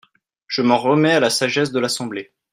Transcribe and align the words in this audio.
Je 0.47 0.63
m’en 0.63 0.79
remets 0.79 1.11
à 1.13 1.19
la 1.19 1.29
sagesse 1.29 1.71
de 1.71 1.79
l’Assemblée. 1.79 2.33